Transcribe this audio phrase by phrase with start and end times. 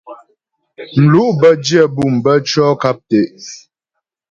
[1.01, 2.13] Mlu' bə́ dyə bûm
[2.47, 3.23] tʉɔ̂ nkap tɛ'.